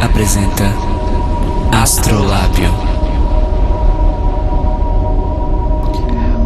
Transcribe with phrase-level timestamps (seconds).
[0.00, 0.72] Apresenta
[1.72, 2.72] Astrolábio.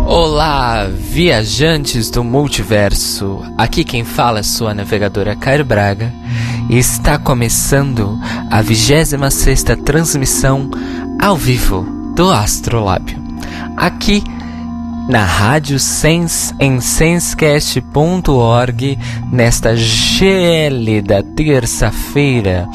[0.06, 3.42] Olá, viajantes do multiverso.
[3.58, 6.10] Aqui quem fala é sua navegadora Cairo Braga
[6.70, 8.18] e está começando
[8.50, 10.70] a 26 transmissão
[11.20, 11.82] ao vivo
[12.16, 13.22] do Astrolábio.
[13.76, 14.24] Aqui
[15.10, 18.98] na Rádio Sense em sensecast.org
[19.30, 22.66] nesta gélida terça-feira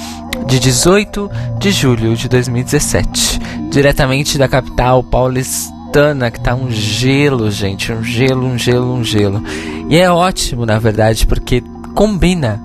[0.48, 1.30] de 18
[1.60, 8.48] de julho de 2017, diretamente da capital paulistana, que tá um gelo, gente, um gelo,
[8.48, 9.44] um gelo, um gelo.
[9.90, 11.62] E é ótimo, na verdade, porque
[11.94, 12.62] combina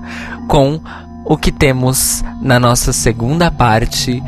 [0.47, 0.79] com
[1.25, 4.23] o que temos na nossa segunda parte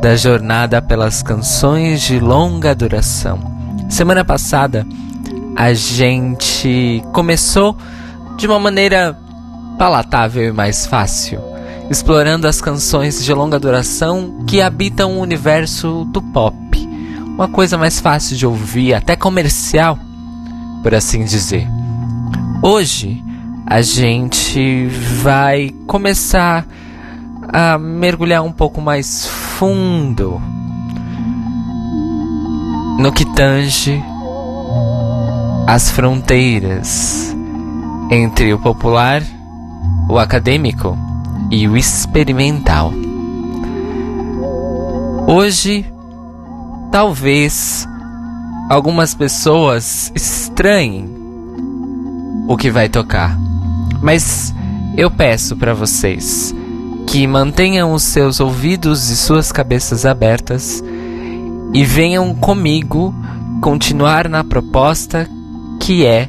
[0.00, 3.38] da jornada pelas canções de longa duração.
[3.88, 4.86] Semana passada
[5.56, 7.76] a gente começou
[8.36, 9.18] de uma maneira
[9.78, 11.40] palatável e mais fácil,
[11.90, 16.56] explorando as canções de longa duração que habitam o universo do pop.
[17.26, 19.98] Uma coisa mais fácil de ouvir, até comercial,
[20.82, 21.66] por assim dizer.
[22.62, 23.22] Hoje
[23.66, 24.86] a gente
[25.22, 26.66] vai começar
[27.50, 30.42] a mergulhar um pouco mais fundo
[32.98, 34.02] no que tange
[35.66, 37.34] as fronteiras
[38.10, 39.22] entre o popular,
[40.08, 41.07] o acadêmico
[41.50, 42.92] e o experimental.
[45.26, 45.84] Hoje,
[46.90, 47.86] talvez
[48.68, 51.08] algumas pessoas estranhem
[52.48, 53.38] o que vai tocar,
[54.02, 54.54] mas
[54.96, 56.54] eu peço para vocês
[57.06, 60.82] que mantenham os seus ouvidos e suas cabeças abertas
[61.72, 63.14] e venham comigo
[63.60, 65.28] continuar na proposta
[65.80, 66.28] que é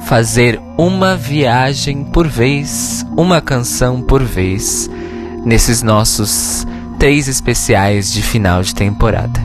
[0.00, 4.90] fazer uma viagem por vez, uma canção por vez,
[5.44, 6.66] nesses nossos
[6.98, 9.40] três especiais de final de temporada.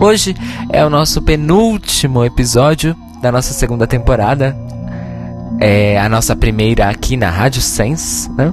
[0.00, 0.34] Hoje
[0.70, 4.56] é o nosso penúltimo episódio da nossa segunda temporada,
[5.60, 8.52] é a nossa primeira aqui na Rádio Sense, né?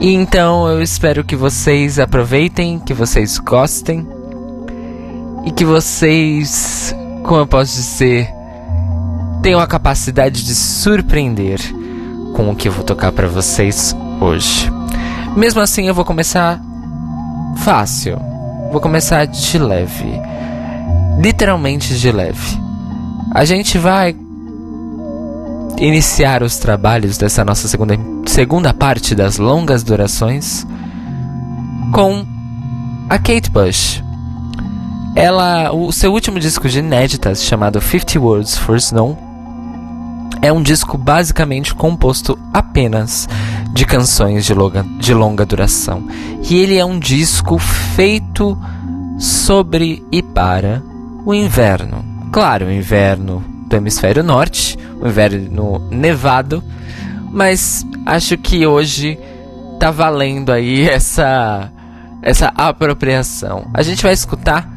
[0.00, 4.06] E então eu espero que vocês aproveitem, que vocês gostem
[5.44, 8.39] e que vocês, como eu posso dizer,
[9.42, 11.60] tenham a capacidade de surpreender
[12.34, 14.70] com o que eu vou tocar para vocês hoje.
[15.36, 16.60] Mesmo assim, eu vou começar
[17.58, 18.18] fácil.
[18.70, 20.12] Vou começar de leve.
[21.18, 22.58] Literalmente de leve.
[23.32, 24.14] A gente vai
[25.78, 30.66] iniciar os trabalhos dessa nossa segunda, segunda parte das longas durações
[31.92, 32.24] com
[33.08, 34.02] a Kate Bush.
[35.16, 39.29] Ela, o seu último disco de inéditas, chamado 50 Words for Snow,
[40.42, 43.28] é um disco basicamente composto apenas
[43.72, 46.06] de canções de longa, de longa duração.
[46.48, 48.58] E ele é um disco feito
[49.18, 50.82] sobre e para
[51.24, 52.04] o inverno.
[52.32, 56.62] Claro, o inverno do hemisfério norte, o inverno nevado,
[57.30, 59.18] mas acho que hoje
[59.78, 61.70] tá valendo aí essa
[62.22, 63.66] essa apropriação.
[63.72, 64.69] A gente vai escutar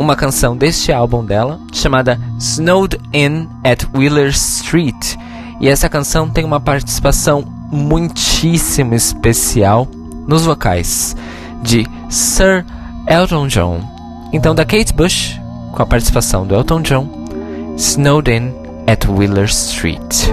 [0.00, 5.14] uma canção deste álbum dela, chamada Snowed In at Wheeler Street.
[5.60, 9.86] E essa canção tem uma participação muitíssimo especial
[10.26, 11.14] nos vocais
[11.62, 12.64] de Sir
[13.06, 13.82] Elton John.
[14.32, 15.38] Então, da Kate Bush,
[15.70, 17.06] com a participação do Elton John,
[17.76, 18.54] Snowed In
[18.86, 20.30] at Wheeler Street.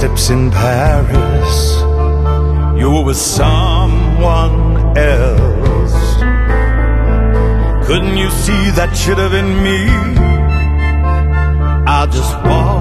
[0.00, 1.80] steps in Paris,
[2.80, 5.96] you were someone else.
[7.86, 9.80] Couldn't you see that should have been me?
[11.86, 12.79] I just walked.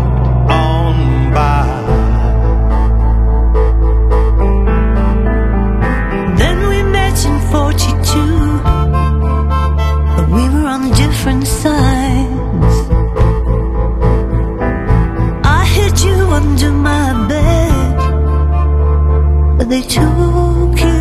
[19.69, 20.97] they took you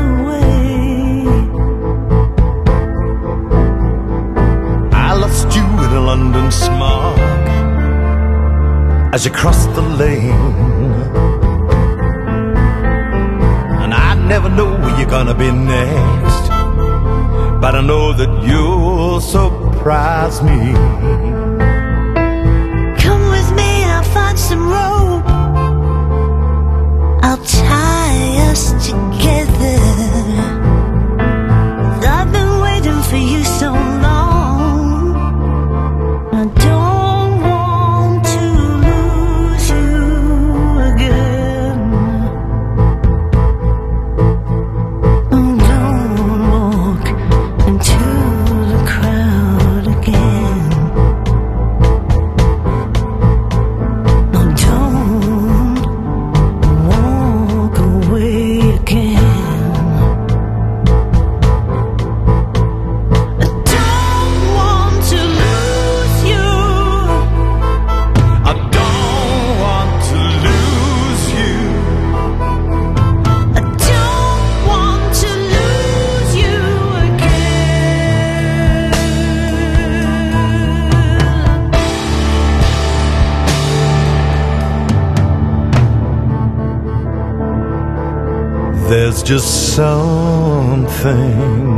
[0.00, 1.26] away.
[4.92, 7.18] I lost you in a London smog
[9.12, 10.92] as you crossed the lane.
[13.82, 16.44] And I never know where you're gonna be next,
[17.60, 21.29] but I know that you'll surprise me.
[28.20, 29.49] Yes, together.
[89.30, 91.69] just something.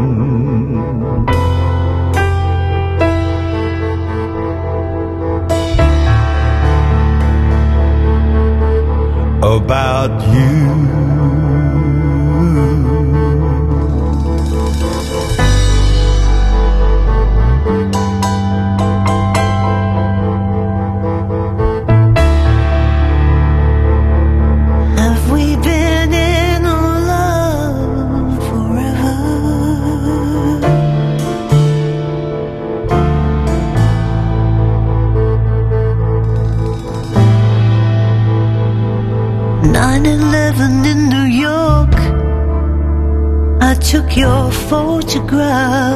[45.12, 45.92] to grow.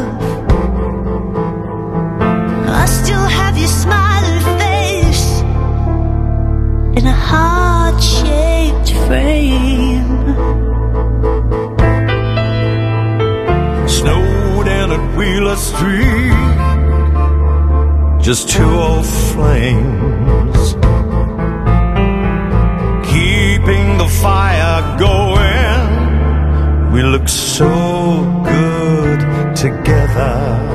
[2.82, 5.40] I still have your smiling face
[6.98, 10.18] in a heart shaped frame.
[13.88, 16.36] Snow down at Wheeler Street,
[18.22, 20.74] just two old flames.
[23.12, 28.35] Keeping the fire going, we look so
[29.66, 30.65] together.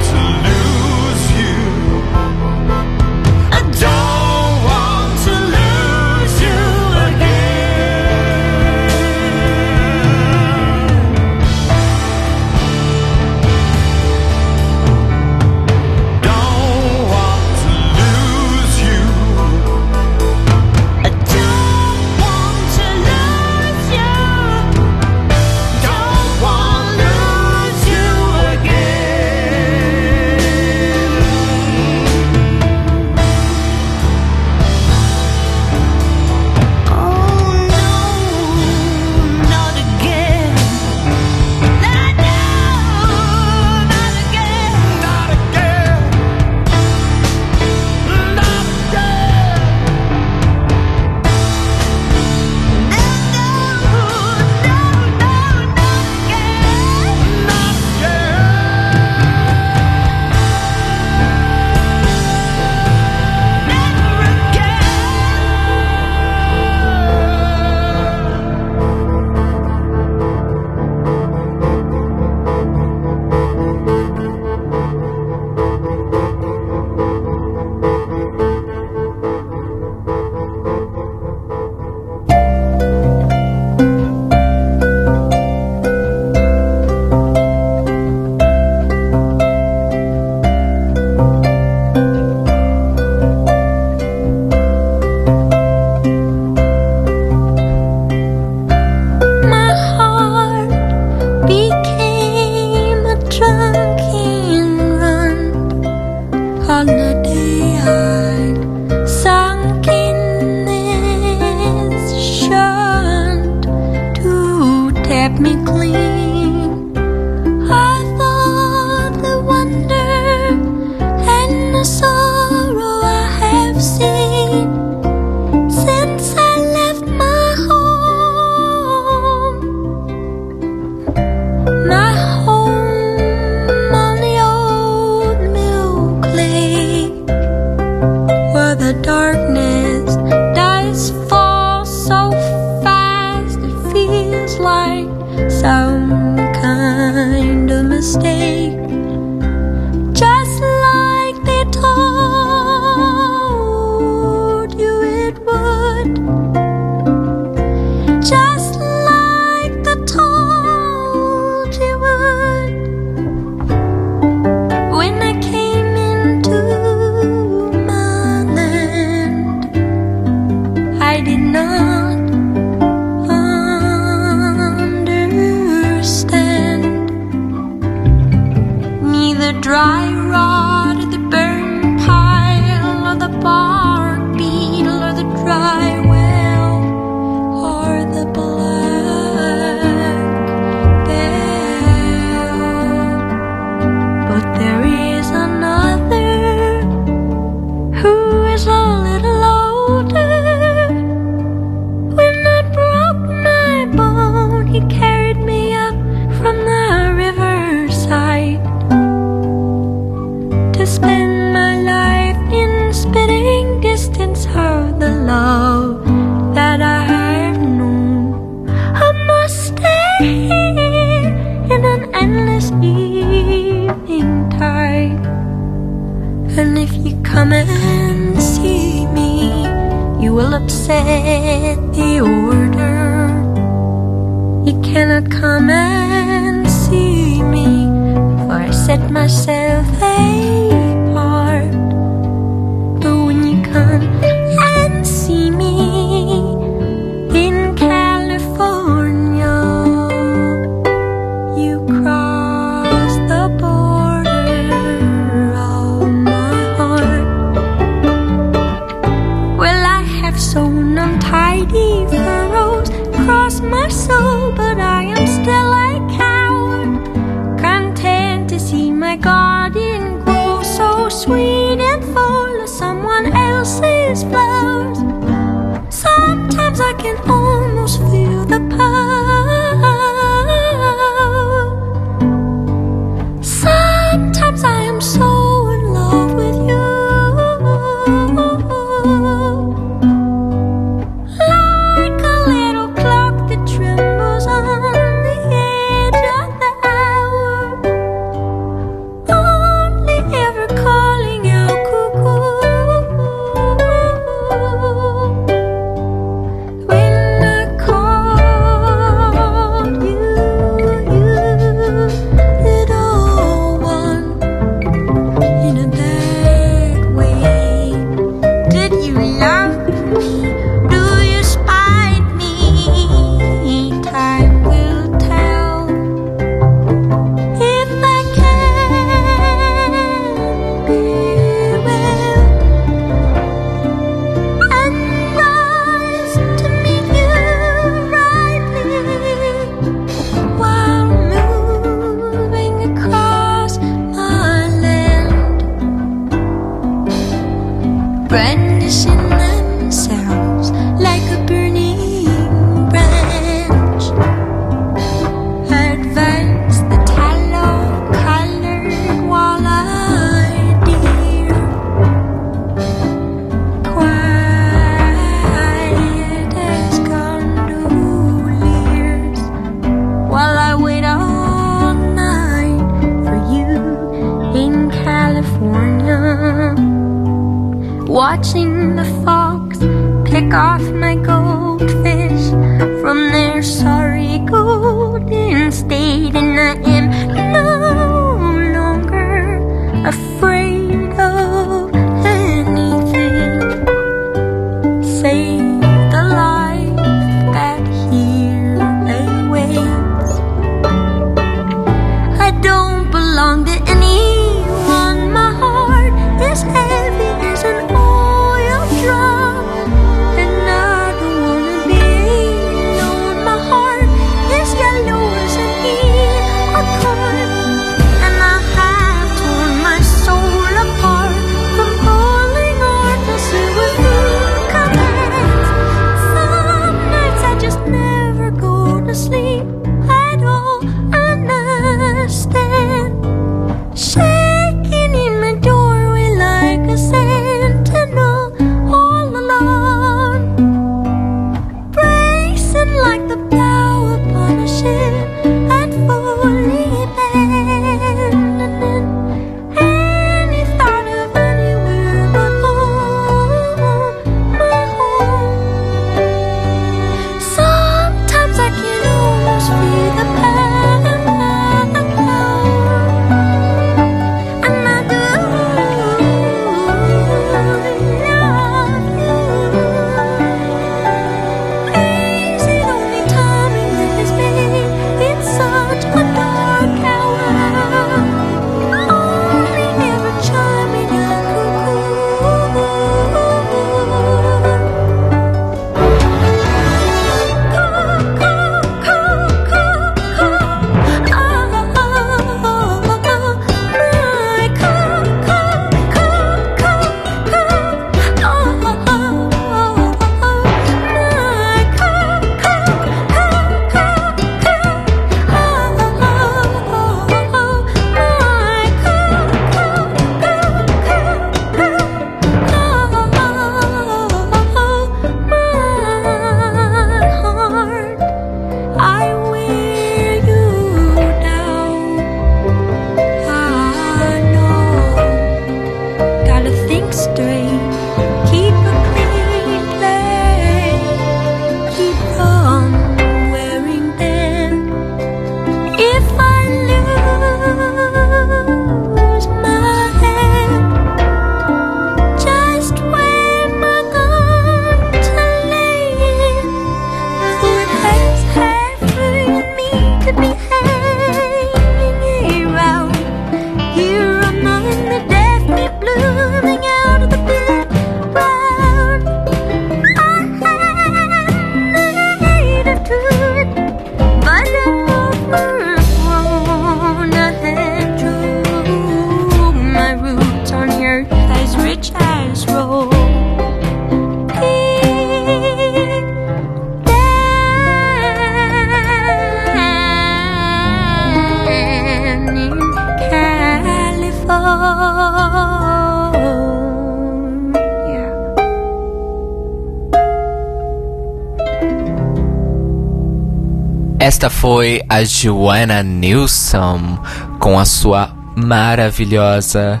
[594.62, 597.18] Foi a Joanna Newsom
[597.58, 600.00] com a sua maravilhosa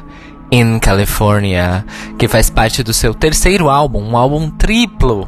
[0.52, 1.84] In California,
[2.16, 5.26] que faz parte do seu terceiro álbum, um álbum triplo,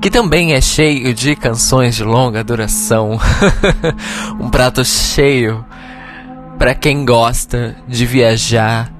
[0.00, 3.18] que também é cheio de canções de longa duração.
[4.38, 5.66] um prato cheio
[6.56, 8.92] para quem gosta de viajar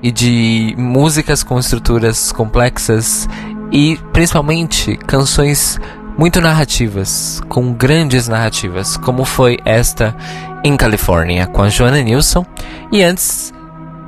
[0.00, 3.28] e de músicas com estruturas complexas
[3.72, 5.80] e principalmente canções
[6.18, 10.16] muito narrativas, com grandes narrativas, como foi esta
[10.64, 12.44] em Califórnia com a Joanna Nilsson.
[12.90, 13.52] E antes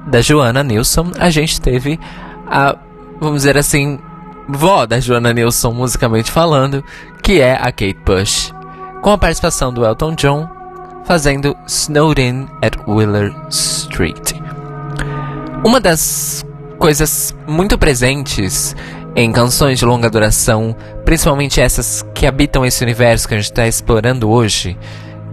[0.07, 2.01] da Joanna Nilsson, a gente teve
[2.47, 2.77] a,
[3.21, 3.99] vamos dizer assim,
[4.49, 6.83] vó da Joanna Nilsson, musicalmente falando,
[7.23, 8.53] que é a Kate Bush,
[9.03, 10.49] com a participação do Elton John
[11.05, 14.33] fazendo Snowden at Wheeler Street.
[15.65, 16.45] Uma das
[16.79, 18.77] coisas muito presentes
[19.21, 23.67] em canções de longa duração, principalmente essas que habitam esse universo que a gente está
[23.67, 24.79] explorando hoje,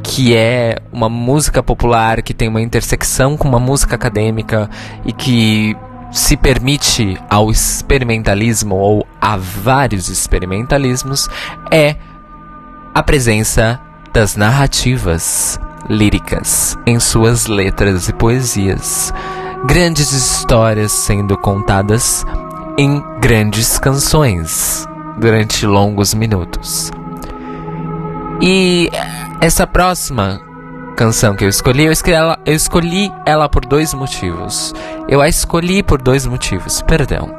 [0.02, 4.68] que é uma música popular que tem uma intersecção com uma música acadêmica
[5.06, 5.78] e que
[6.12, 11.30] se permite ao experimentalismo ou a vários experimentalismos,
[11.72, 11.96] é
[12.92, 13.80] a presença
[14.12, 19.14] das narrativas líricas em suas letras e poesias.
[19.68, 22.26] Grandes histórias sendo contadas
[22.78, 24.86] em grandes canções
[25.18, 26.92] durante longos minutos.
[28.42, 28.90] E
[29.40, 30.42] essa próxima
[30.96, 34.74] canção que eu escolhi, eu escolhi, ela, eu escolhi ela, por dois motivos.
[35.08, 37.34] Eu a escolhi por dois motivos, perdão.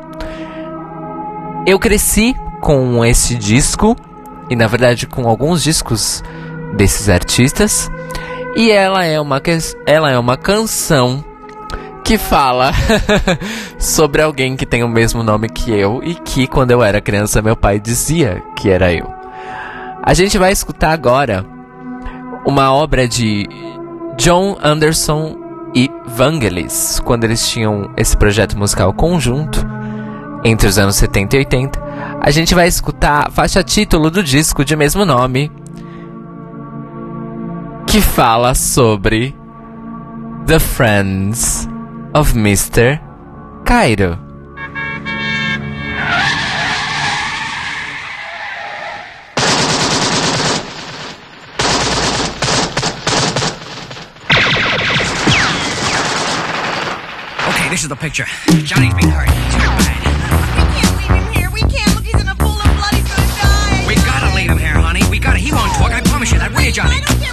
[1.66, 3.96] Eu cresci com esse disco,
[4.48, 6.22] e na verdade com alguns discos
[6.76, 7.90] desses artistas,
[8.56, 9.40] e ela é uma,
[9.86, 11.24] ela é uma canção
[12.06, 12.70] que fala
[13.80, 17.42] sobre alguém que tem o mesmo nome que eu e que, quando eu era criança,
[17.42, 19.12] meu pai dizia que era eu.
[20.04, 21.44] A gente vai escutar agora
[22.46, 23.48] uma obra de
[24.16, 25.36] John Anderson
[25.74, 29.66] e Vangelis, quando eles tinham esse projeto musical conjunto
[30.44, 31.82] entre os anos 70 e 80.
[32.20, 35.50] A gente vai escutar a faixa título do disco de mesmo nome,
[37.84, 39.34] que fala sobre
[40.46, 41.68] The Friends.
[42.16, 42.96] of Mr.
[43.66, 44.12] Cairo.
[57.48, 58.24] Okay, this is the picture.
[58.64, 59.28] Johnny's being hurt.
[59.28, 59.96] He's hurt bad.
[63.86, 65.02] We gotta leave him here, honey.
[65.10, 65.38] We gotta.
[65.38, 65.92] He won't talk.
[65.92, 66.50] I promise you that.
[66.54, 67.25] Will you, Johnny?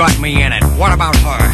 [0.00, 0.64] got me in it.
[0.78, 1.49] What about her?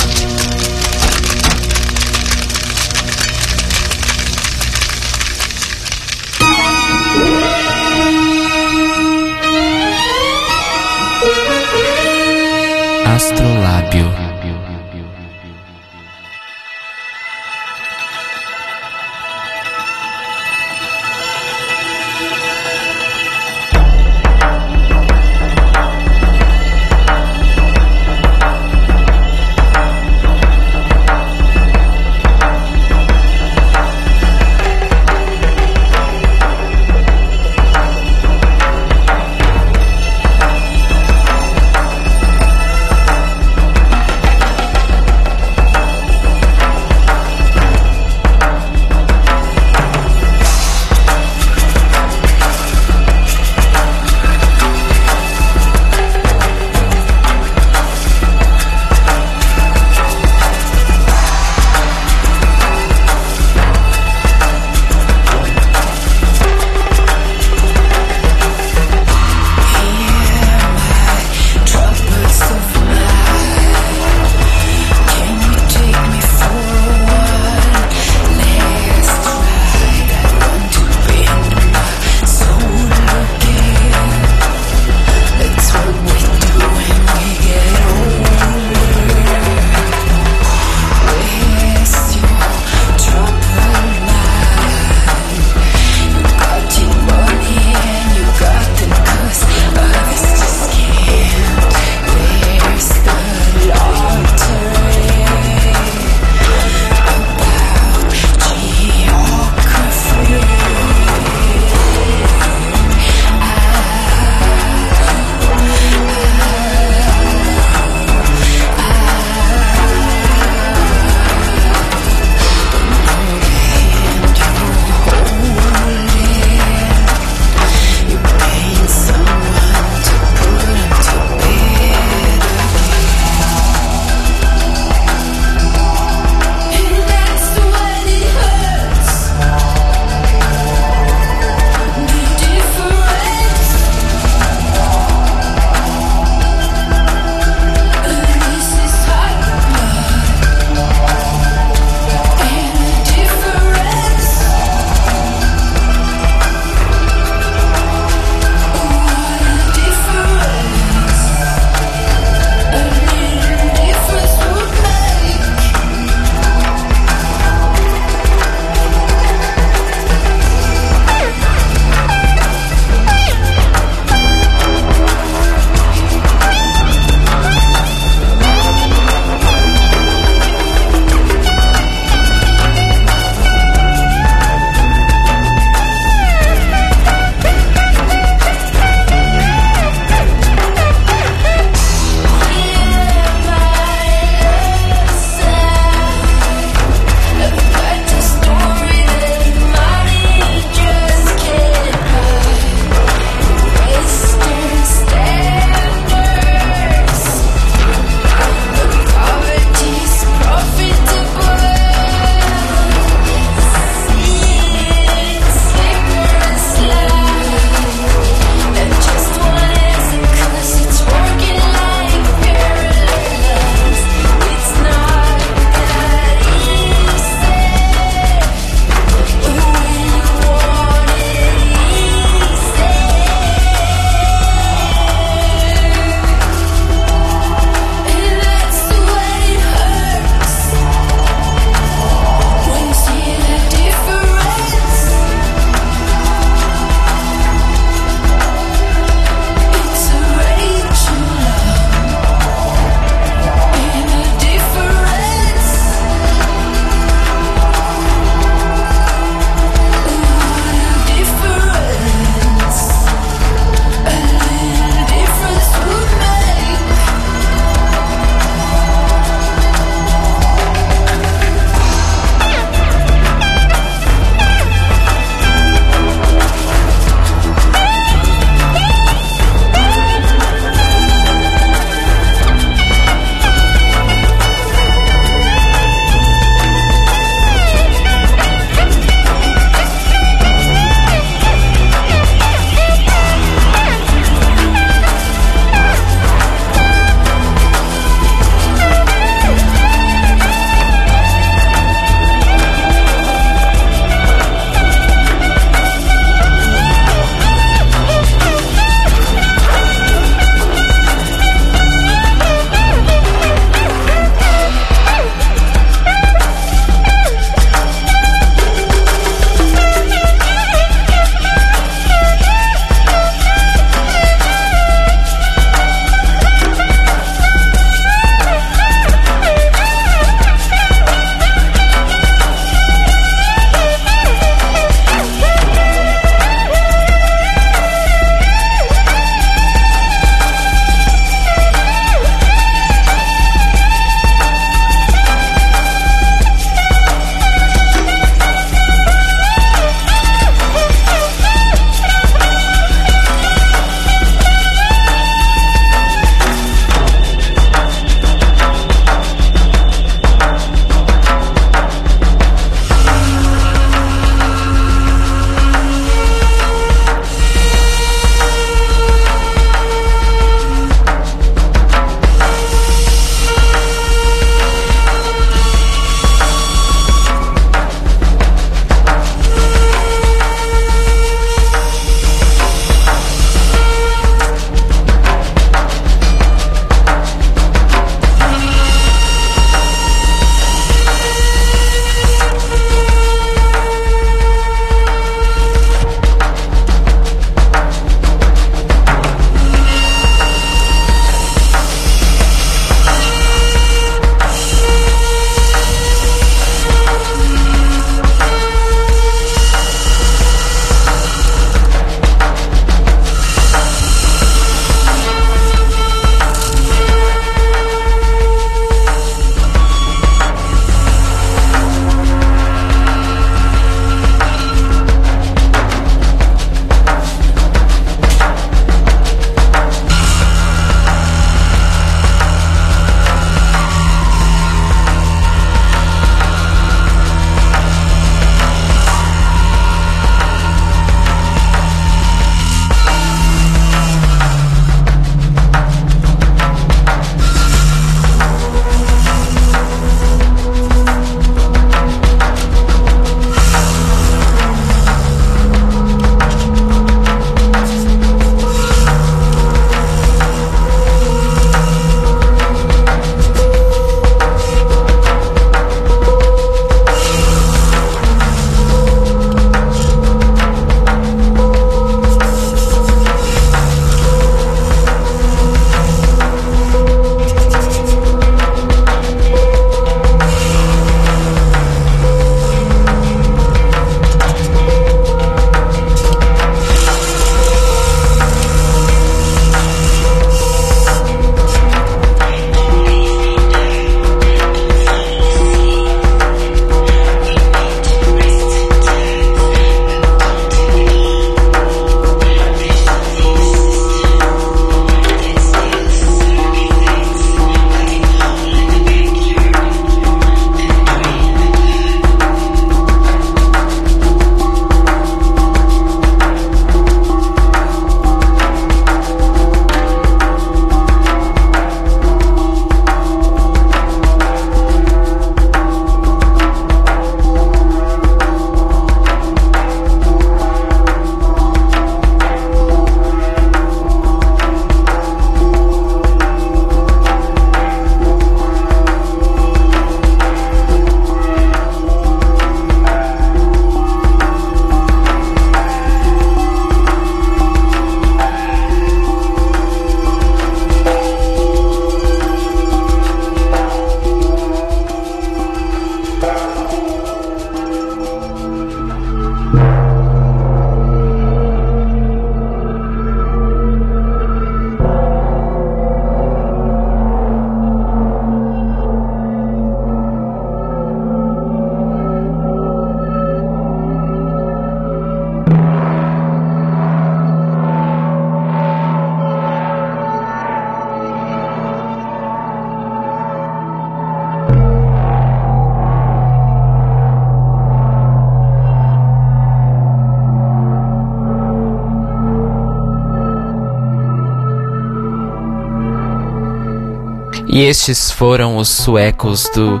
[597.70, 600.00] E estes foram os suecos do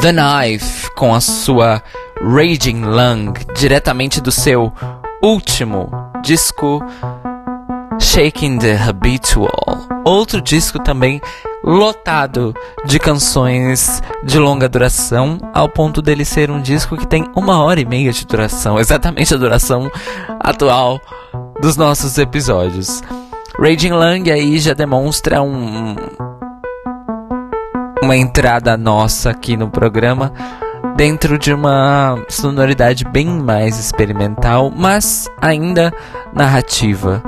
[0.00, 1.82] The Knife com a sua
[2.22, 4.72] Raging Lung, diretamente do seu
[5.22, 5.90] último
[6.22, 6.80] disco
[7.98, 9.88] Shaking the Habitual.
[10.04, 11.20] Outro disco também
[11.64, 12.54] lotado
[12.86, 17.80] de canções de longa duração, ao ponto dele ser um disco que tem uma hora
[17.80, 19.90] e meia de duração, exatamente a duração
[20.38, 21.00] atual
[21.60, 23.02] dos nossos episódios.
[23.58, 25.94] Raging Lang aí já demonstra um,
[28.10, 30.32] uma entrada nossa aqui no programa
[31.00, 35.90] dentro de uma sonoridade bem mais experimental, mas ainda
[36.30, 37.22] narrativa.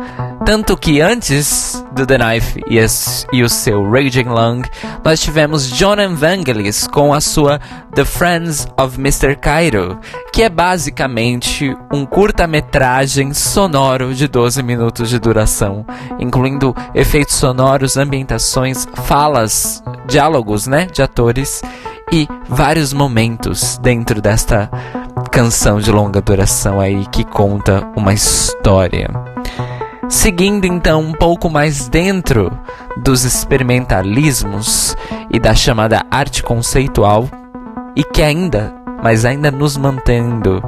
[0.45, 4.63] Tanto que antes do The Knife e, as, e o seu Raging Lung,
[5.03, 7.59] nós tivemos John Evangelis com a sua
[7.95, 9.37] The Friends of Mr.
[9.37, 9.99] Cairo,
[10.35, 15.87] que é basicamente um curta-metragem sonoro de 12 minutos de duração,
[16.21, 21.63] incluindo efeitos sonoros, ambientações, falas, diálogos, né, de atores
[22.13, 24.71] e vários momentos dentro desta
[25.31, 29.09] canção de longa duração aí que conta uma história.
[30.11, 32.53] Seguindo então um pouco mais dentro
[32.99, 34.95] dos experimentalismos
[35.31, 37.27] e da chamada arte conceitual,
[37.97, 40.63] e que ainda, mas ainda nos mantendo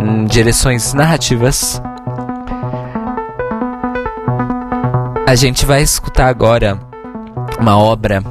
[0.00, 1.80] em direções narrativas,
[5.24, 6.80] a gente vai escutar agora
[7.60, 8.24] uma obra,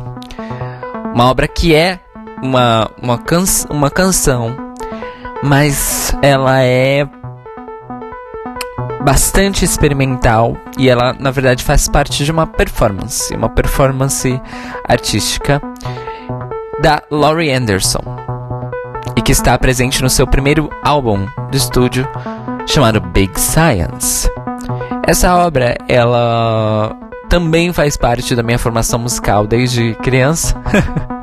[1.13, 2.01] uma obra que é
[2.41, 4.55] uma, uma, can uma canção,
[5.43, 7.07] mas ela é
[9.03, 14.41] bastante experimental e ela na verdade faz parte de uma performance, uma performance
[14.87, 15.61] artística
[16.81, 18.01] da Laurie Anderson
[19.15, 22.07] e que está presente no seu primeiro álbum de estúdio
[22.67, 24.29] chamado Big Science.
[25.05, 26.95] Essa obra ela
[27.29, 30.55] também faz parte da minha formação musical desde criança.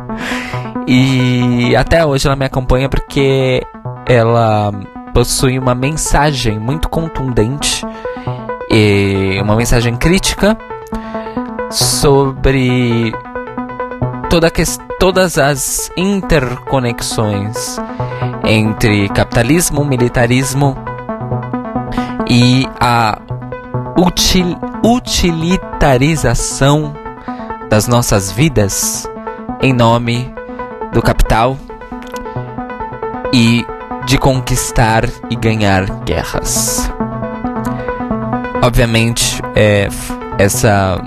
[0.86, 3.60] E até hoje ela me acompanha porque
[4.06, 4.70] ela
[5.12, 7.84] possui uma mensagem muito contundente
[8.70, 10.56] e uma mensagem crítica
[11.70, 13.12] sobre
[14.30, 14.62] toda que,
[15.00, 17.78] todas as interconexões
[18.44, 20.76] entre capitalismo, militarismo
[22.28, 23.18] e a
[23.98, 26.94] util, utilitarização
[27.68, 29.10] das nossas vidas
[29.60, 30.32] em nome
[30.96, 31.58] do capital
[33.30, 33.66] e
[34.06, 36.90] de conquistar e ganhar guerras.
[38.62, 39.88] Obviamente, é,
[40.38, 40.98] essa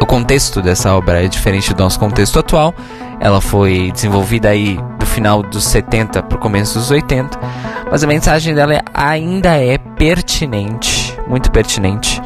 [0.00, 2.72] o contexto dessa obra é diferente do nosso contexto atual.
[3.18, 7.36] Ela foi desenvolvida aí do final dos 70 para o começo dos 80,
[7.90, 12.22] mas a mensagem dela ainda é pertinente, muito pertinente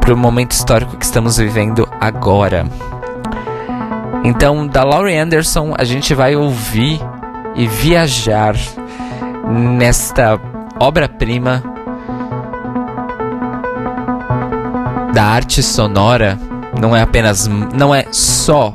[0.00, 2.66] para o momento histórico que estamos vivendo agora.
[4.24, 7.00] Então, da Laurie Anderson, a gente vai ouvir
[7.54, 8.54] e viajar
[9.48, 10.38] nesta
[10.80, 11.62] obra-prima
[15.12, 16.38] da arte sonora.
[16.78, 18.74] Não é apenas, não é só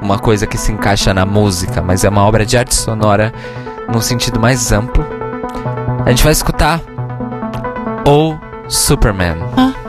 [0.00, 3.32] uma coisa que se encaixa na música, mas é uma obra de arte sonora
[3.92, 5.04] num sentido mais amplo.
[6.04, 6.80] A gente vai escutar
[8.06, 8.36] o
[8.68, 9.36] Superman.
[9.58, 9.79] Hi.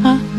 [0.00, 0.31] huh?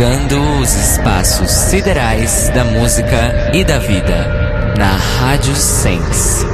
[0.00, 6.46] Navegando os espaços siderais da música e da vida na Rádio Sense.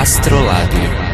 [0.00, 1.09] Astrolábio.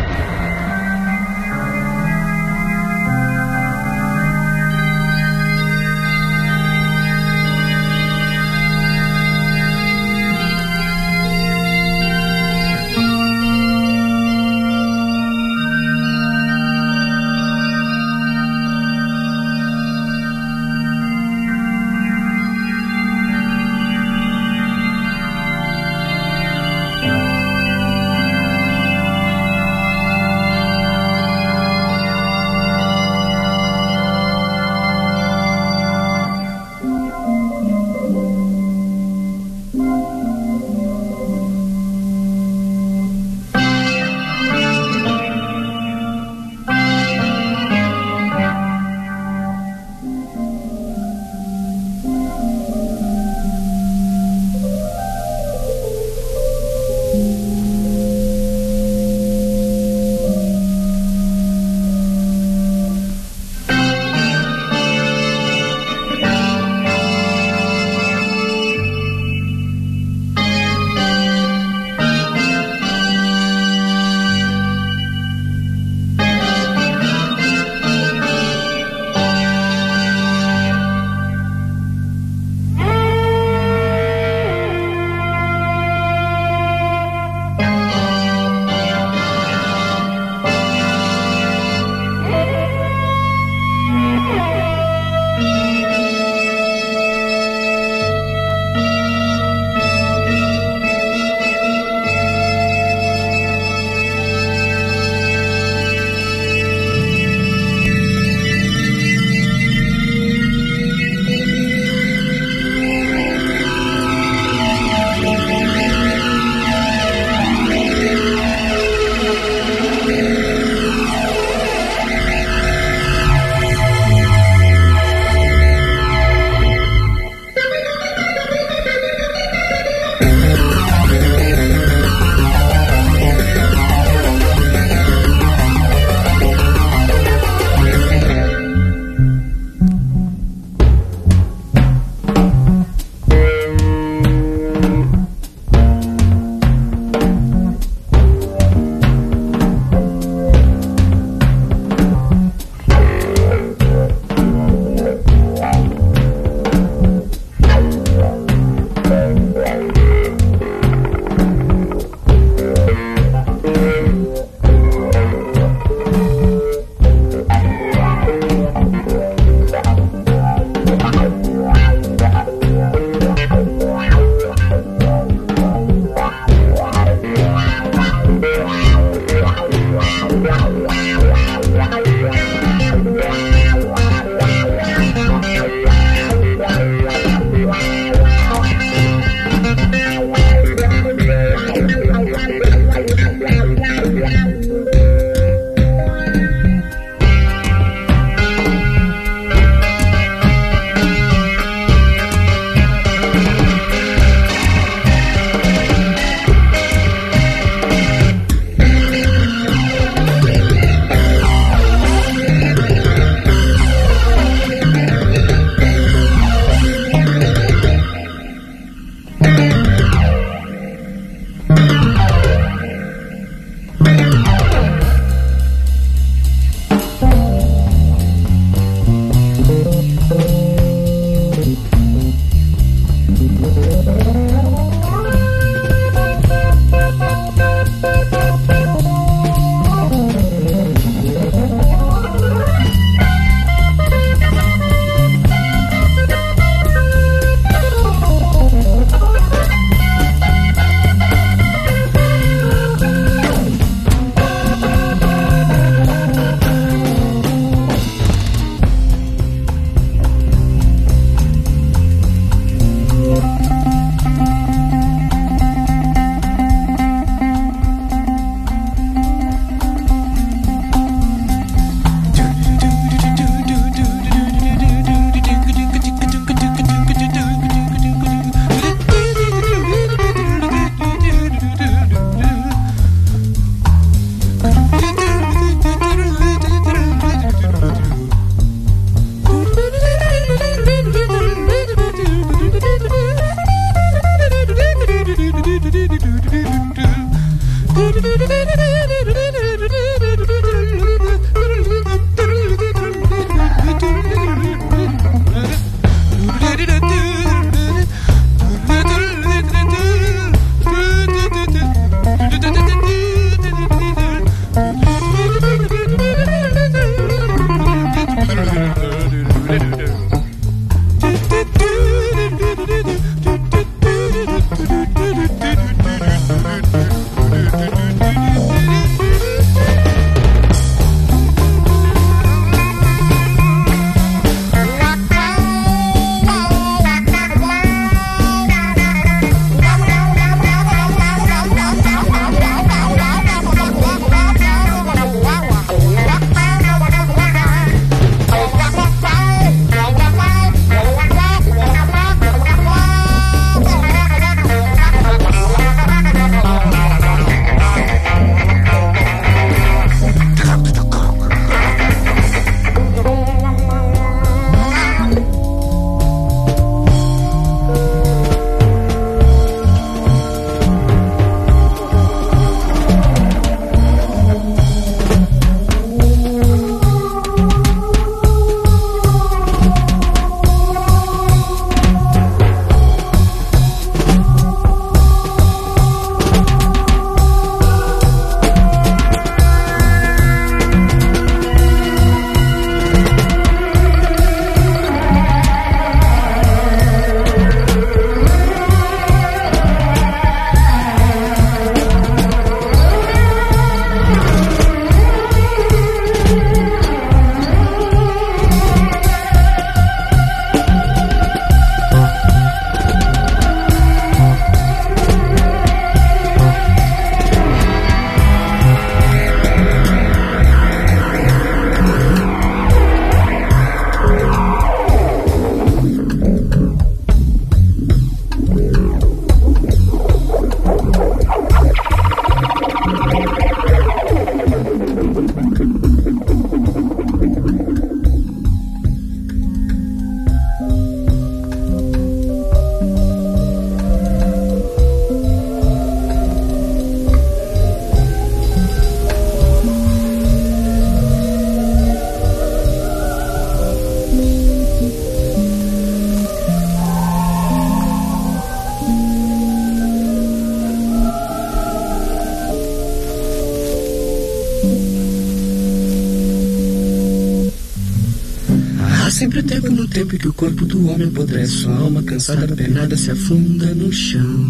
[470.17, 474.67] Tempo que o corpo do homem apodrece, sua alma cansada, penada, se afunda no chão.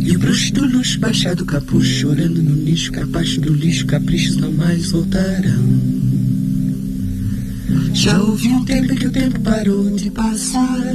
[0.00, 4.36] E o bruxo do luxo, baixado o capuz, chorando no nicho, capaz do lixo, caprichos
[4.36, 5.62] não mais voltarão.
[7.92, 10.94] Já houve um tempo em que o tempo parou de passar.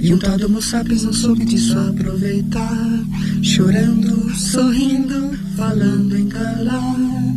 [0.00, 0.60] E um tal de homo
[1.02, 3.04] não soube disso aproveitar.
[3.42, 7.27] Chorando, sorrindo, falando em calar.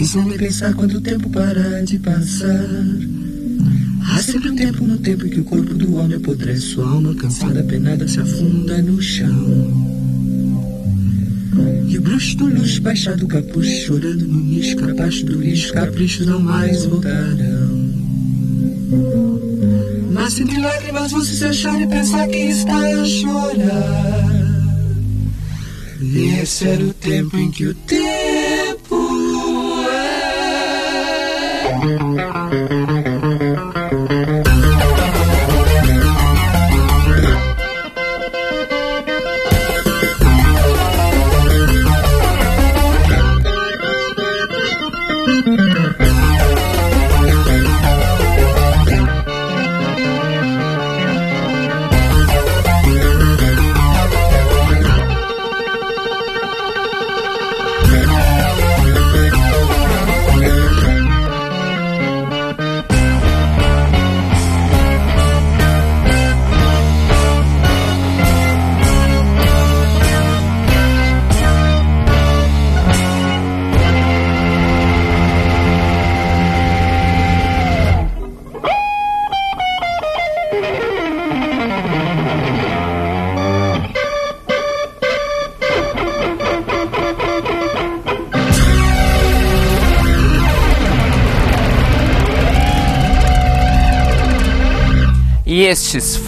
[0.00, 2.70] Pensando em pensar quando o tempo parar de passar.
[4.08, 7.14] Há sempre um tempo no tempo em que o corpo do homem apodrece, sua alma
[7.14, 9.28] cansada, penada, se afunda no chão.
[11.86, 16.26] E o bruxo do luxo, baixado o capuz, chorando no nicho, capaz do lixo, caprichos
[16.26, 17.90] não mais voltarão.
[20.12, 24.30] Mas entre lágrimas você se achar e pensar que está a chorar.
[26.00, 28.29] E esse era o tempo em que o tempo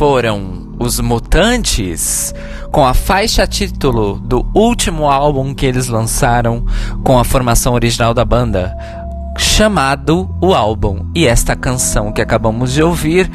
[0.02, 2.34] foram Os Mutantes,
[2.72, 6.66] com a faixa título do último álbum que eles lançaram
[7.04, 8.76] com a formação original da banda,
[9.38, 11.06] chamado o álbum.
[11.14, 13.30] E esta canção que acabamos de ouvir,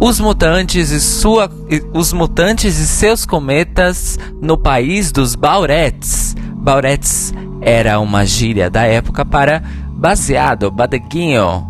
[0.00, 1.50] Os Mutantes e sua
[1.92, 6.36] Os Mutantes e seus cometas no país dos Bauretes.
[6.54, 11.66] Bauretes era uma gíria da época para baseado, badeguinho,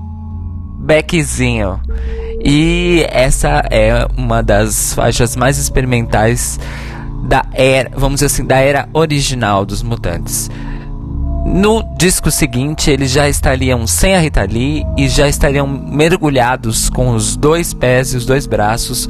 [0.78, 1.86] beckzinho.
[2.49, 6.61] E essa é uma das faixas mais experimentais
[7.24, 10.49] da era, vamos dizer assim, da era original dos Mutantes.
[11.44, 17.11] No disco seguinte, eles já estariam sem a Rita Lee e já estariam mergulhados com
[17.11, 19.09] os dois pés e os dois braços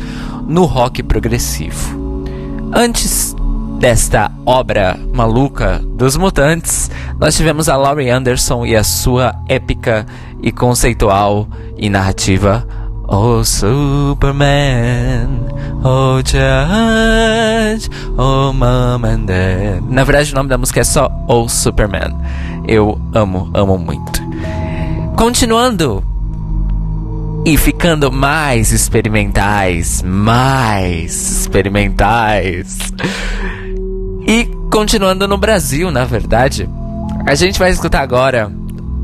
[0.49, 2.25] no rock progressivo.
[2.73, 3.37] Antes
[3.79, 10.07] desta obra maluca dos mutantes, nós tivemos a Laurie Anderson e a sua épica
[10.43, 12.67] e conceitual e narrativa
[13.09, 15.29] Oh Superman,
[15.85, 17.89] oh Judge,
[18.19, 19.81] oh Mom and Dad.
[19.89, 22.13] Na verdade, o nome da música é só Oh Superman.
[22.67, 24.21] Eu amo, amo muito.
[25.17, 26.03] Continuando
[27.45, 32.93] e ficando mais experimentais, mais experimentais.
[34.27, 36.69] E continuando no Brasil, na verdade,
[37.25, 38.51] a gente vai escutar agora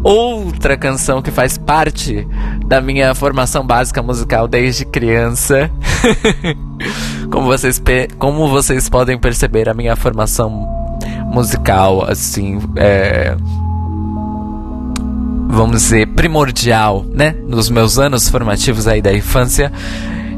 [0.02, 2.26] outra canção que faz parte
[2.66, 5.70] da minha formação básica musical desde criança.
[7.30, 7.80] como, vocês
[8.18, 10.68] como vocês podem perceber, a minha formação
[11.26, 13.36] musical, assim, é.
[15.48, 17.36] Vamos dizer, primordial, né?
[17.46, 19.70] Nos meus anos formativos aí da infância.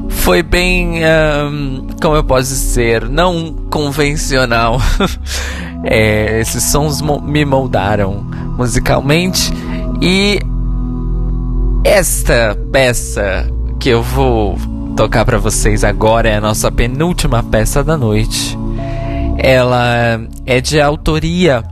[0.09, 1.03] Foi bem.
[1.05, 3.09] Um, como eu posso dizer?
[3.09, 4.81] Não convencional.
[5.85, 8.27] é, esses sons mo me moldaram
[8.57, 9.53] musicalmente.
[10.01, 10.41] E
[11.85, 13.49] esta peça
[13.79, 14.59] que eu vou
[14.97, 18.59] tocar para vocês agora é a nossa penúltima peça da noite.
[19.37, 21.63] Ela é de autoria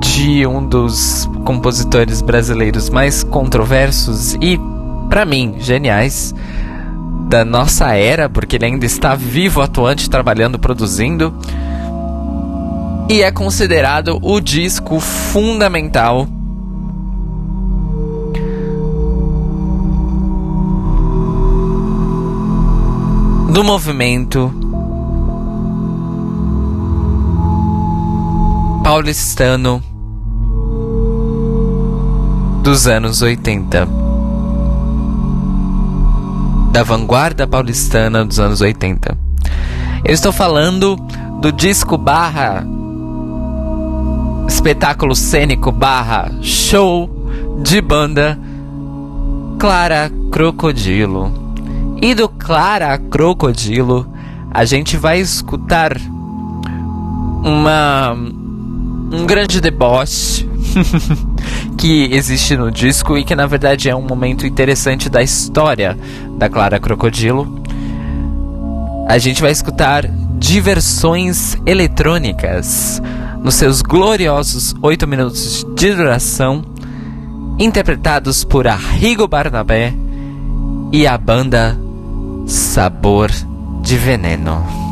[0.00, 4.60] de um dos compositores brasileiros mais controversos e,
[5.08, 6.34] para mim, geniais
[7.28, 11.34] da nossa era, porque ele ainda está vivo, atuante, trabalhando, produzindo
[13.08, 16.26] e é considerado o disco fundamental
[23.52, 24.50] do movimento
[28.82, 29.82] paulistano
[32.62, 33.86] dos anos 80.
[36.72, 39.18] Da vanguarda paulistana dos anos 80.
[40.04, 40.96] Eu estou falando
[41.40, 42.66] do disco barra
[44.52, 47.08] espetáculo cênico barra show
[47.62, 48.38] de banda
[49.58, 51.56] Clara Crocodilo.
[52.02, 54.06] E do Clara Crocodilo
[54.50, 55.96] a gente vai escutar
[57.42, 58.12] uma
[59.10, 60.46] um grande deboche
[61.78, 65.98] que existe no disco e que na verdade é um momento interessante da história
[66.36, 67.62] da Clara Crocodilo.
[69.08, 70.06] A gente vai escutar
[70.38, 73.00] diversões eletrônicas
[73.42, 76.64] nos seus gloriosos 8 minutos de duração,
[77.58, 79.92] interpretados por Arrigo Barnabé
[80.92, 81.76] e a banda
[82.46, 83.30] Sabor
[83.82, 84.91] de Veneno.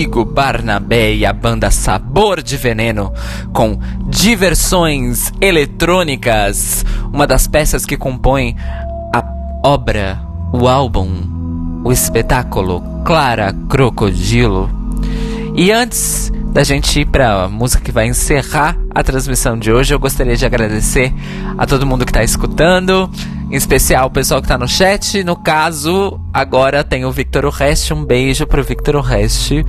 [0.00, 3.12] O Arrigo Barnabé e a banda Sabor de Veneno
[3.52, 8.56] com Diversões Eletrônicas, uma das peças que compõem
[9.14, 9.22] a
[9.62, 10.18] obra,
[10.54, 14.70] o álbum, o espetáculo Clara Crocodilo.
[15.54, 19.92] E antes da gente ir para a música que vai encerrar a transmissão de hoje,
[19.92, 21.12] eu gostaria de agradecer
[21.58, 23.10] a todo mundo que está escutando,
[23.50, 25.24] em especial o pessoal que está no chat.
[25.24, 27.92] No caso, agora tem o Victor Urreste.
[27.92, 29.66] Um beijo pro Victor Urreste.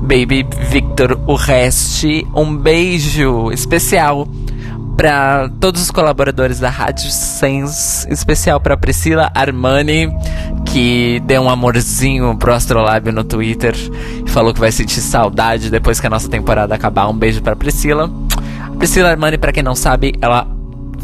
[0.00, 2.26] Baby Victor Urreste.
[2.34, 4.28] Um beijo especial
[4.96, 10.08] para todos os colaboradores da Rádio Sense, especial para Priscila Armani,
[10.64, 13.74] que deu um amorzinho pro Astrolábio no Twitter
[14.24, 17.08] e falou que vai sentir saudade depois que a nossa temporada acabar.
[17.08, 18.10] Um beijo para Priscila.
[18.78, 20.55] Priscila Armani, para quem não sabe, ela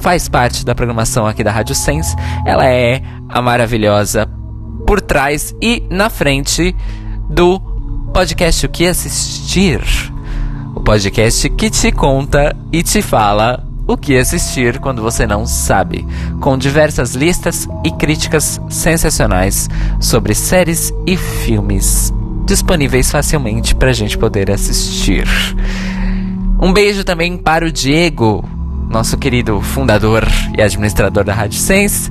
[0.03, 2.15] faz parte da programação aqui da Rádio Sense.
[2.45, 4.29] Ela é a maravilhosa
[4.85, 6.75] por trás e na frente
[7.31, 7.61] do
[8.13, 9.81] podcast O que assistir.
[10.75, 16.05] O podcast que te conta e te fala o que assistir quando você não sabe,
[16.41, 19.69] com diversas listas e críticas sensacionais
[20.01, 22.13] sobre séries e filmes
[22.45, 25.27] disponíveis facilmente para a gente poder assistir.
[26.61, 28.45] Um beijo também para o Diego,
[28.93, 30.25] nosso querido fundador
[30.57, 32.11] e administrador da Rádio Sense,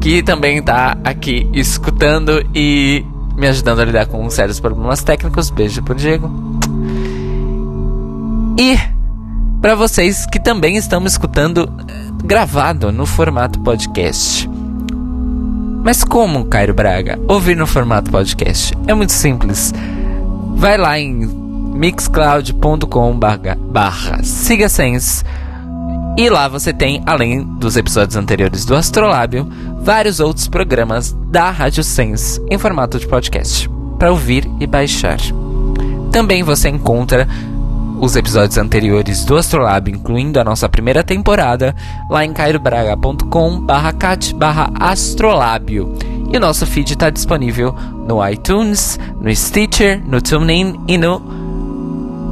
[0.00, 5.48] que também está aqui escutando e me ajudando a lidar com sérios problemas técnicos.
[5.48, 6.28] Beijo pro Diego.
[8.58, 8.76] E
[9.62, 11.92] para vocês que também estão me escutando eh,
[12.24, 14.50] gravado no formato podcast.
[15.84, 18.76] Mas como, Cairo Braga, ouvir no formato podcast?
[18.88, 19.72] É muito simples.
[20.56, 21.26] Vai lá em
[21.74, 25.24] mixcloud.com barra siga sense
[26.18, 29.48] e lá você tem, além dos episódios anteriores do Astrolábio,
[29.80, 35.18] vários outros programas da Rádio Sense em formato de podcast para ouvir e baixar.
[36.10, 37.28] Também você encontra
[38.00, 41.72] os episódios anteriores do Astrolab, incluindo a nossa primeira temporada,
[42.10, 45.94] lá em cairobraga.com barra cat barra astrolábio.
[46.32, 47.72] E o nosso feed está disponível
[48.08, 51.47] no iTunes, no Stitcher, no TuneIn e no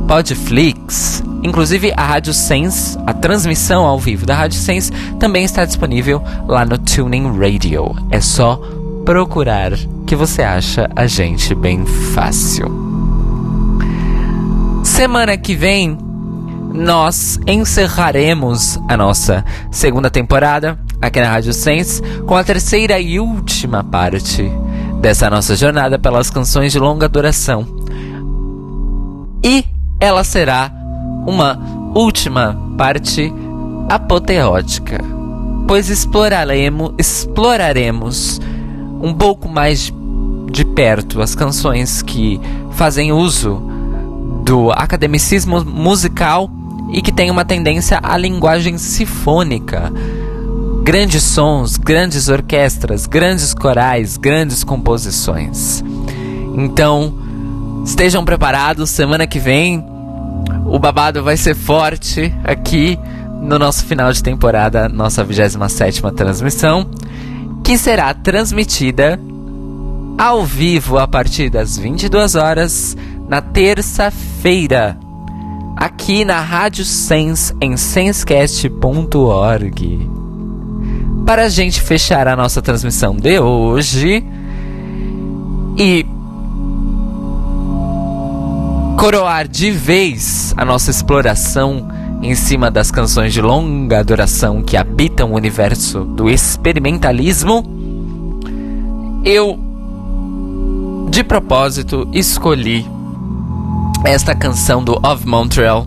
[0.06, 1.22] Podflix.
[1.42, 6.64] Inclusive a Rádio Sense, a transmissão ao vivo da Rádio Sense, também está disponível lá
[6.64, 7.94] no Tuning Radio.
[8.10, 8.60] É só
[9.04, 9.72] procurar
[10.06, 12.66] que você acha a gente bem fácil.
[14.82, 15.98] Semana que vem
[16.72, 23.82] nós encerraremos a nossa segunda temporada aqui na Rádio Sense com a terceira e última
[23.82, 24.50] parte
[25.00, 27.66] dessa nossa jornada pelas canções de longa duração.
[29.42, 29.64] E
[30.00, 30.70] ela será
[31.26, 31.58] uma
[31.94, 33.32] última parte
[33.88, 34.98] apoteótica,
[35.66, 38.40] pois exploraremos, exploraremos
[39.00, 39.92] um pouco mais
[40.50, 42.40] de perto as canções que
[42.72, 43.62] fazem uso
[44.44, 46.50] do academicismo musical
[46.92, 49.92] e que tem uma tendência à linguagem sinfônica.
[50.84, 55.82] Grandes sons, grandes orquestras, grandes corais, grandes composições.
[56.54, 57.25] Então,
[57.86, 59.82] estejam preparados, semana que vem
[60.66, 62.98] o babado vai ser forte aqui
[63.40, 66.90] no nosso final de temporada, nossa 27 transmissão,
[67.62, 69.20] que será transmitida
[70.18, 72.96] ao vivo a partir das 22 horas
[73.28, 74.98] na terça-feira,
[75.76, 80.10] aqui na Rádio Sense em sensecast.org.
[81.24, 84.24] Para a gente fechar a nossa transmissão de hoje
[85.78, 86.04] e
[88.96, 91.86] coroar de vez a nossa exploração
[92.22, 97.62] em cima das canções de longa duração que habitam o universo do experimentalismo,
[99.22, 99.58] eu
[101.10, 102.86] de propósito escolhi
[104.04, 105.86] esta canção do Of Montreal,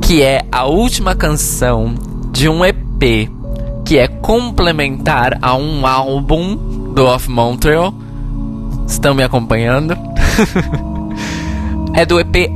[0.00, 1.94] que é a última canção
[2.30, 3.28] de um EP
[3.84, 6.56] que é complementar a um álbum
[6.94, 7.92] do Of Montreal.
[8.86, 9.96] Estão me acompanhando?
[11.98, 12.48] é do EP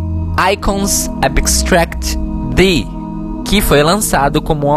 [0.52, 2.16] Icons Abstract
[2.54, 2.86] D,
[3.44, 4.68] que foi lançado como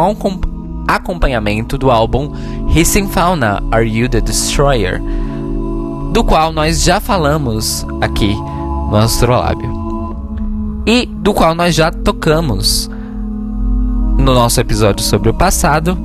[0.87, 2.33] acompanhamento do álbum
[2.75, 4.99] Hissing Fauna Are You the Destroyer,
[6.11, 8.33] do qual nós já falamos aqui
[8.89, 9.71] no Astrolábio
[10.83, 12.89] e do qual nós já tocamos
[14.17, 15.95] no nosso episódio sobre o passado,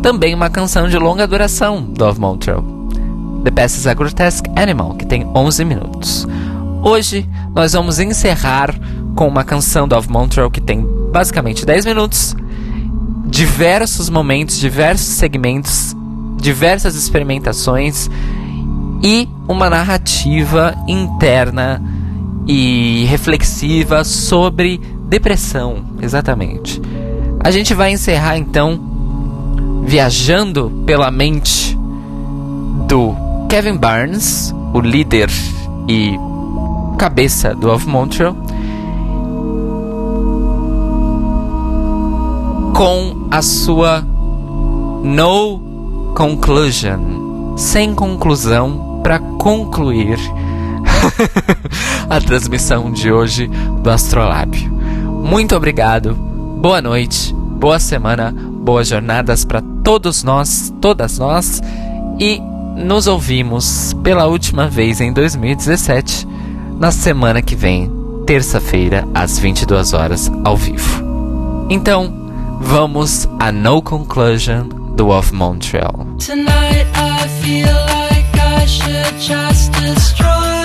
[0.00, 2.62] também uma canção de longa duração do Of Montreal,
[3.42, 6.28] The is a Grotesque Animal, que tem 11 minutos.
[6.82, 8.74] Hoje nós vamos encerrar
[9.14, 12.36] com uma canção do Of Montreal que tem basicamente 10 minutos,
[13.26, 15.96] diversos momentos, diversos segmentos,
[16.36, 18.08] diversas experimentações
[19.02, 21.82] e uma narrativa interna
[22.46, 24.78] e reflexiva sobre
[25.08, 26.80] depressão, exatamente.
[27.42, 31.76] A gente vai encerrar então viajando pela mente
[32.86, 33.14] do
[33.48, 35.28] Kevin Barnes, o líder
[35.88, 36.16] e
[37.00, 38.36] cabeça do Of Montreal,
[42.76, 44.02] com a sua
[45.02, 50.18] No Conclusion, sem conclusão para concluir
[52.10, 53.50] a transmissão de hoje
[53.82, 54.70] do Astrolábio.
[54.70, 61.62] Muito obrigado, boa noite, boa semana, boas jornadas para todos nós, todas nós,
[62.18, 62.38] e
[62.76, 66.28] nos ouvimos pela última vez em 2017,
[66.80, 67.92] na semana que vem,
[68.26, 71.66] terça-feira, às 22 horas, ao vivo.
[71.68, 72.10] Então,
[72.58, 74.66] vamos a No Conclusion
[74.96, 76.06] do Of Montreal.
[76.18, 80.59] Tonight I feel like I should just destroy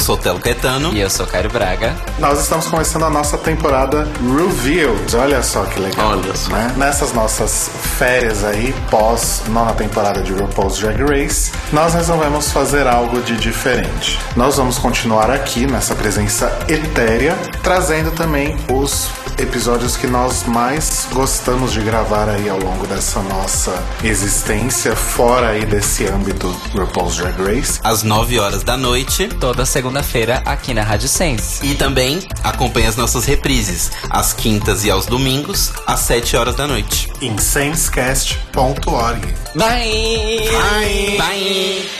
[0.00, 0.94] Eu sou o Telo Caetano.
[0.94, 1.94] E eu sou o Cairo Braga.
[2.18, 5.14] Nós estamos começando a nossa temporada Revealed.
[5.14, 6.12] Olha só que legal.
[6.12, 6.50] Olha só.
[6.50, 6.72] Né?
[6.78, 13.20] Nessas nossas férias aí, pós nona temporada de RuPaul's Drag Race, nós resolvemos fazer algo
[13.20, 14.18] de diferente.
[14.34, 21.72] Nós vamos continuar aqui nessa presença etérea, trazendo também os episódios que nós mais gostamos
[21.72, 27.80] de gravar aí ao longo dessa nossa existência, fora aí desse âmbito RuPaul's Drag Race.
[27.82, 29.28] Às 9 horas da noite.
[29.28, 31.64] Toda segunda-feira aqui na Rádio Sense.
[31.66, 36.66] E também acompanhe as nossas reprises, às quintas e aos domingos, às 7 horas da
[36.66, 37.10] noite.
[37.20, 39.34] em sensecast.org.
[39.54, 40.48] Bye!
[40.50, 41.16] Bye!
[41.18, 41.99] Bye!